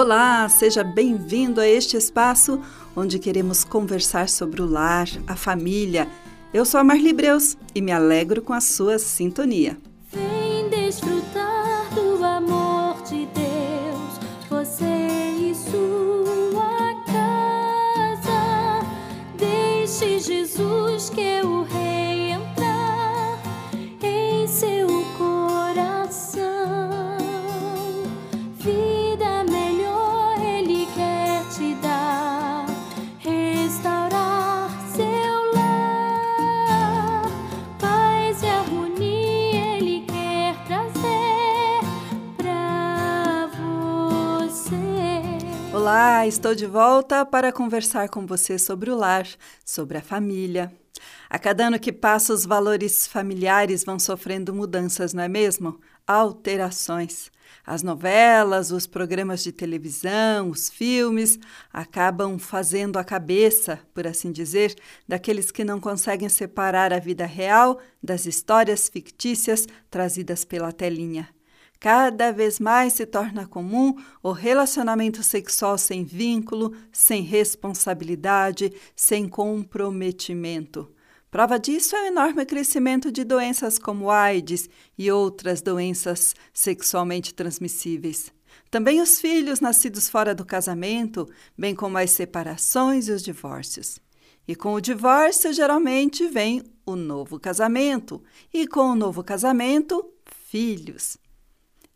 [0.00, 2.62] Olá, seja bem-vindo a este espaço
[2.94, 6.06] onde queremos conversar sobre o lar, a família.
[6.54, 9.76] Eu sou a Marli Breus e me alegro com a sua sintonia.
[46.28, 49.26] Estou de volta para conversar com você sobre o lar,
[49.64, 50.70] sobre a família.
[51.28, 55.80] A cada ano que passa, os valores familiares vão sofrendo mudanças, não é mesmo?
[56.06, 57.30] Alterações.
[57.64, 61.38] As novelas, os programas de televisão, os filmes
[61.72, 64.74] acabam fazendo a cabeça, por assim dizer,
[65.06, 71.28] daqueles que não conseguem separar a vida real das histórias fictícias trazidas pela telinha.
[71.80, 80.92] Cada vez mais se torna comum o relacionamento sexual sem vínculo, sem responsabilidade, sem comprometimento.
[81.30, 88.32] Prova disso é o enorme crescimento de doenças como AIDS e outras doenças sexualmente transmissíveis.
[88.70, 94.00] Também os filhos nascidos fora do casamento, bem como as separações e os divórcios.
[94.48, 100.02] E com o divórcio, geralmente vem o novo casamento, e com o novo casamento,
[100.48, 101.18] filhos.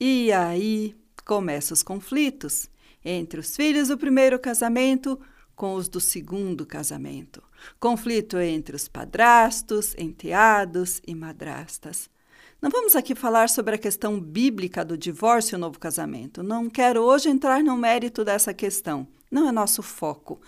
[0.00, 2.70] E aí começam os conflitos
[3.04, 5.18] entre os filhos do primeiro casamento
[5.56, 7.42] com os do segundo casamento.
[7.80, 12.08] Conflito entre os padrastos, enteados e madrastas.
[12.62, 16.42] Não vamos aqui falar sobre a questão bíblica do divórcio e o novo casamento.
[16.42, 19.06] Não quero hoje entrar no mérito dessa questão.
[19.30, 20.40] Não é nosso foco.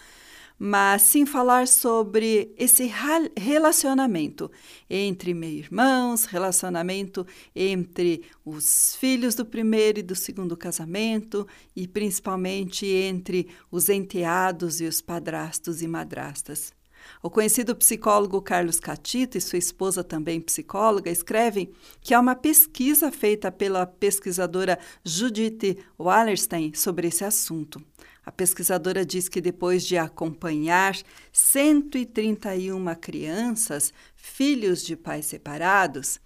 [0.63, 2.93] Mas sim falar sobre esse
[3.35, 4.51] relacionamento
[4.91, 7.27] entre meio-irmãos, relacionamento
[7.57, 14.85] entre os filhos do primeiro e do segundo casamento e principalmente entre os enteados e
[14.85, 16.75] os padrastos e madrastas.
[17.23, 21.73] O conhecido psicólogo Carlos Catito e sua esposa, também psicóloga, escrevem
[22.03, 27.83] que há uma pesquisa feita pela pesquisadora Judith Wallerstein sobre esse assunto.
[28.25, 30.97] A pesquisadora diz que depois de acompanhar
[31.33, 36.21] 131 crianças, filhos de pais separados,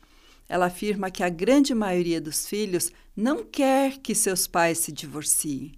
[0.49, 5.72] ela afirma que a grande maioria dos filhos não quer que seus pais se divorciem.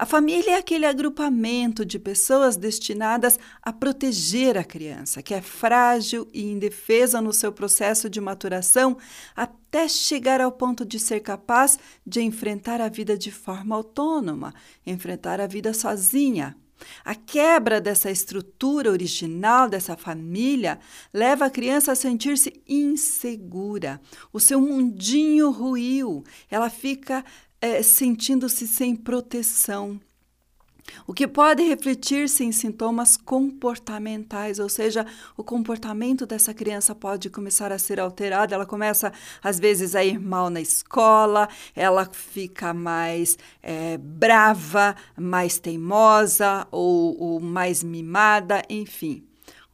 [0.00, 6.28] A família é aquele agrupamento de pessoas destinadas a proteger a criança, que é frágil
[6.32, 8.96] e indefesa no seu processo de maturação,
[9.34, 14.54] até chegar ao ponto de ser capaz de enfrentar a vida de forma autônoma,
[14.86, 16.56] enfrentar a vida sozinha.
[17.04, 20.78] A quebra dessa estrutura original dessa família
[21.12, 24.00] leva a criança a sentir-se insegura.
[24.32, 27.24] O seu mundinho ruiu, ela fica
[27.60, 30.00] é, sentindo-se sem proteção.
[31.06, 37.72] O que pode refletir-se em sintomas comportamentais, ou seja, o comportamento dessa criança pode começar
[37.72, 38.54] a ser alterado.
[38.54, 45.58] Ela começa, às vezes, a ir mal na escola, ela fica mais é, brava, mais
[45.58, 49.27] teimosa ou, ou mais mimada, enfim.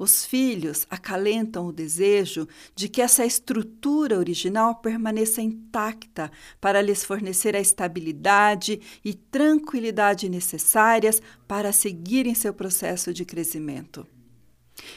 [0.05, 7.57] Os filhos acalentam o desejo de que essa estrutura original permaneça intacta para lhes fornecer
[7.57, 14.07] a estabilidade e tranquilidade necessárias para seguirem seu processo de crescimento.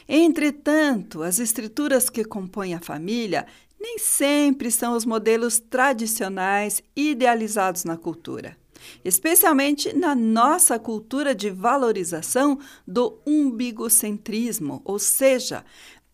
[0.06, 3.46] Entretanto, as estruturas que compõem a família
[3.80, 8.58] nem sempre são os modelos tradicionais idealizados na cultura
[9.04, 15.64] especialmente na nossa cultura de valorização do umbigocentrismo, ou seja,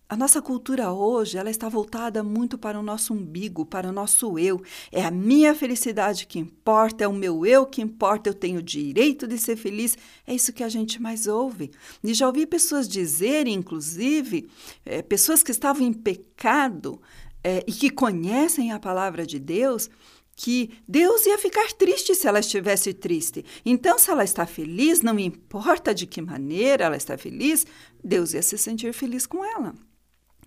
[0.06, 4.38] a nossa cultura hoje, ela está voltada muito para o nosso umbigo, para o nosso
[4.38, 4.62] eu.
[4.92, 8.62] É a minha felicidade que importa, é o meu eu que importa, eu tenho o
[8.62, 9.96] direito de ser feliz.
[10.26, 11.70] É isso que a gente mais ouve.
[12.02, 14.46] E já ouvi pessoas dizerem, inclusive,
[14.84, 17.00] é, pessoas que estavam em pecado
[17.42, 19.88] é, e que conhecem a palavra de Deus,
[20.36, 23.44] que Deus ia ficar triste se ela estivesse triste.
[23.64, 27.66] Então, se ela está feliz, não importa de que maneira ela está feliz,
[28.02, 29.74] Deus ia se sentir feliz com ela.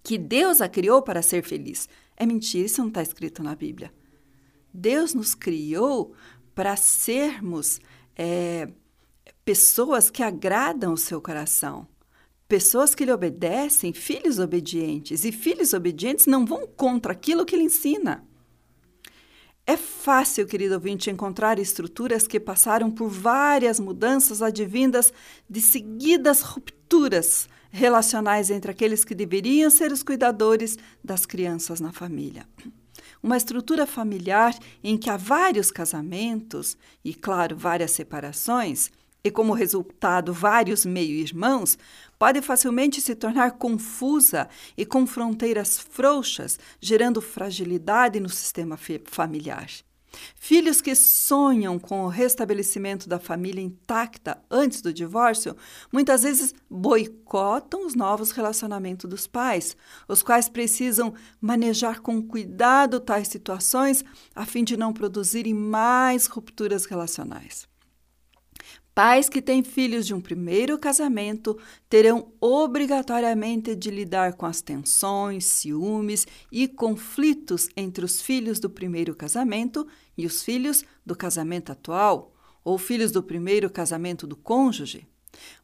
[0.04, 1.88] Que Deus a criou para ser feliz.
[2.16, 3.94] É mentira, isso não está escrito na Bíblia.
[4.74, 6.14] Deus nos criou
[6.54, 7.80] para sermos
[8.16, 8.70] é,
[9.46, 11.88] pessoas que agradam o seu coração.
[12.48, 15.26] Pessoas que lhe obedecem, filhos obedientes.
[15.26, 18.26] E filhos obedientes não vão contra aquilo que ele ensina.
[19.70, 25.12] É fácil, querido ouvinte, encontrar estruturas que passaram por várias mudanças advindas
[25.50, 32.48] de seguidas rupturas relacionais entre aqueles que deveriam ser os cuidadores das crianças na família.
[33.22, 38.90] Uma estrutura familiar em que há vários casamentos e, claro, várias separações,
[39.28, 41.78] e como resultado vários meio-irmãos,
[42.18, 44.48] pode facilmente se tornar confusa
[44.78, 49.68] e com fronteiras frouxas, gerando fragilidade no sistema familiar.
[50.36, 55.56] Filhos que sonham com o restabelecimento da família intacta antes do divórcio,
[55.92, 59.76] muitas vezes boicotam os novos relacionamentos dos pais,
[60.08, 64.04] os quais precisam manejar com cuidado tais situações
[64.34, 67.68] a fim de não produzirem mais rupturas relacionais.
[68.98, 71.56] Pais que têm filhos de um primeiro casamento
[71.88, 79.16] terão obrigatoriamente de lidar com as tensões, ciúmes e conflitos entre os filhos do primeiro
[79.16, 79.86] casamento
[80.18, 82.34] e os filhos do casamento atual,
[82.66, 85.08] ou filhos do primeiro casamento do cônjuge.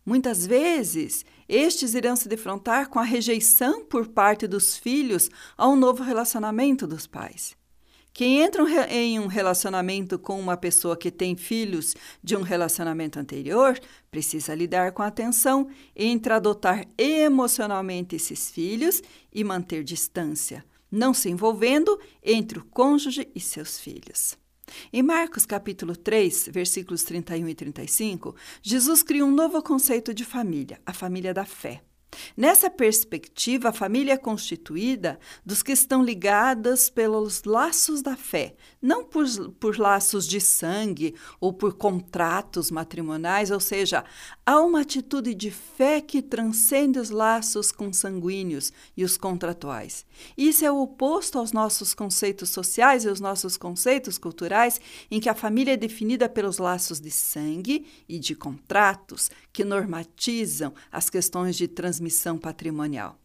[0.05, 5.75] Muitas vezes, estes irão se defrontar com a rejeição por parte dos filhos a um
[5.75, 7.55] novo relacionamento dos pais.
[8.13, 13.79] Quem entra em um relacionamento com uma pessoa que tem filhos de um relacionamento anterior
[14.11, 19.01] precisa lidar com a tensão entre adotar emocionalmente esses filhos
[19.33, 24.37] e manter distância, não se envolvendo entre o cônjuge e seus filhos.
[24.93, 30.79] Em Marcos capítulo 3, versículos 31 e 35, Jesus cria um novo conceito de família,
[30.85, 31.81] a família da fé.
[32.35, 39.03] Nessa perspectiva, a família é constituída dos que estão ligadas pelos laços da fé, não
[39.03, 39.25] por,
[39.59, 44.03] por laços de sangue ou por contratos matrimoniais, ou seja,
[44.45, 50.05] há uma atitude de fé que transcende os laços consanguíneos e os contratuais.
[50.37, 54.79] Isso é o oposto aos nossos conceitos sociais e aos nossos conceitos culturais,
[55.09, 60.73] em que a família é definida pelos laços de sangue e de contratos que normatizam
[60.91, 63.19] as questões de transmissão patrimonial.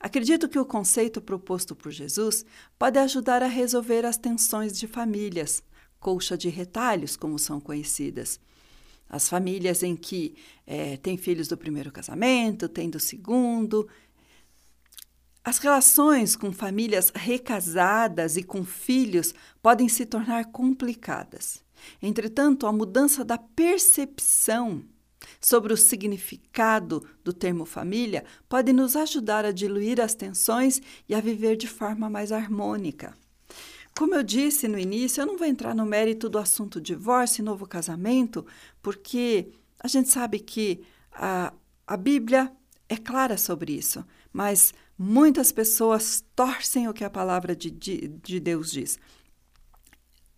[0.00, 2.44] Acredito que o conceito proposto por Jesus
[2.78, 5.62] pode ajudar a resolver as tensões de famílias,
[6.00, 8.40] colcha de retalhos, como são conhecidas.
[9.08, 10.34] As famílias em que
[10.66, 13.88] é, tem filhos do primeiro casamento, tem do segundo.
[15.44, 21.62] As relações com famílias recasadas e com filhos podem se tornar complicadas.
[22.02, 24.84] Entretanto, a mudança da percepção
[25.40, 31.20] sobre o significado do termo família pode nos ajudar a diluir as tensões e a
[31.20, 33.16] viver de forma mais harmônica.
[33.96, 37.44] Como eu disse no início, eu não vou entrar no mérito do assunto divórcio e
[37.44, 38.46] novo casamento,
[38.80, 39.48] porque
[39.80, 41.52] a gente sabe que a,
[41.86, 42.52] a Bíblia
[42.88, 48.38] é clara sobre isso, mas muitas pessoas torcem o que a palavra de, de, de
[48.38, 48.98] Deus diz.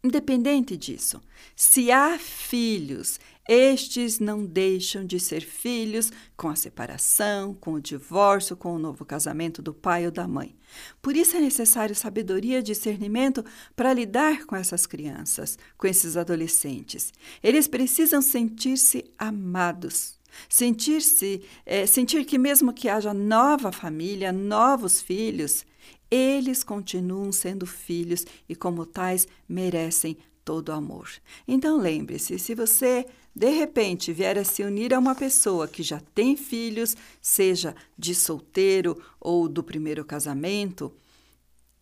[0.03, 1.21] Independente disso,
[1.55, 8.57] se há filhos, estes não deixam de ser filhos com a separação, com o divórcio,
[8.57, 10.57] com o novo casamento do pai ou da mãe.
[11.03, 13.45] Por isso é necessário sabedoria e discernimento
[13.77, 17.13] para lidar com essas crianças, com esses adolescentes.
[17.43, 20.19] Eles precisam sentir-se amados.
[20.49, 25.67] Sentir-se, é, sentir que mesmo que haja nova família, novos filhos,
[26.11, 31.09] eles continuam sendo filhos e, como tais, merecem todo amor.
[31.47, 36.01] Então lembre-se: se você de repente vier a se unir a uma pessoa que já
[36.15, 40.93] tem filhos, seja de solteiro ou do primeiro casamento,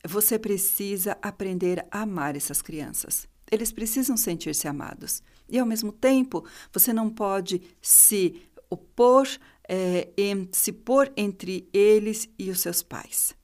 [0.06, 3.26] você precisa aprender a amar essas crianças.
[3.50, 5.22] Eles precisam sentir-se amados.
[5.48, 9.26] E, ao mesmo tempo, você não pode se opor,
[9.66, 13.34] é, em, se pôr entre eles e os seus pais.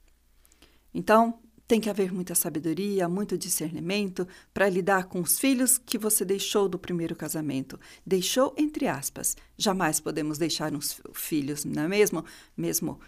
[0.95, 1.37] Então,
[1.67, 6.69] tem que haver muita sabedoria, muito discernimento para lidar com os filhos que você deixou
[6.69, 7.77] do primeiro casamento.
[8.05, 9.35] Deixou entre aspas.
[9.57, 12.23] Jamais podemos deixar uns filhos, não é mesmo?
[12.55, 12.99] Mesmo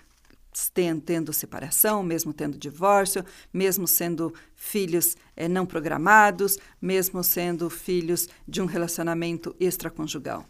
[1.06, 8.60] tendo separação, mesmo tendo divórcio, mesmo sendo filhos é, não programados, mesmo sendo filhos de
[8.62, 10.46] um relacionamento extraconjugal.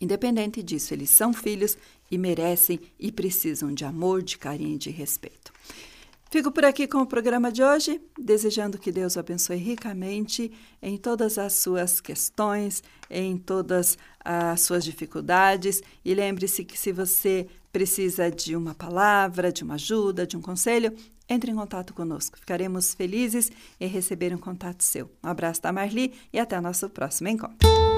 [0.00, 1.76] Independente disso, eles são filhos
[2.10, 5.45] e merecem e precisam de amor, de carinho e de respeito.
[6.28, 10.50] Fico por aqui com o programa de hoje, desejando que Deus o abençoe ricamente
[10.82, 15.82] em todas as suas questões, em todas as suas dificuldades.
[16.04, 20.92] E lembre-se que se você precisa de uma palavra, de uma ajuda, de um conselho,
[21.28, 22.38] entre em contato conosco.
[22.38, 25.10] Ficaremos felizes em receber um contato seu.
[25.22, 27.95] Um abraço da Marli e até o nosso próximo encontro.